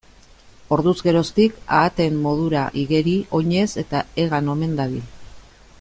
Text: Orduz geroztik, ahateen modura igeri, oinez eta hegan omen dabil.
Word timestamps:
Orduz 0.75 0.93
geroztik, 1.07 1.59
ahateen 1.79 2.17
modura 2.23 2.63
igeri, 2.85 3.15
oinez 3.41 3.69
eta 3.85 4.03
hegan 4.25 4.51
omen 4.55 4.77
dabil. 4.81 5.05